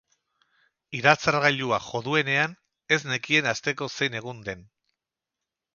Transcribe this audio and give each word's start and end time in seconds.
Iratzargailuak 0.99 1.85
jo 1.89 2.01
duenean 2.09 2.57
ez 2.97 3.01
nekien 3.13 3.53
asteko 3.55 3.93
zein 3.99 4.23
egun 4.23 4.45
den. 4.51 4.71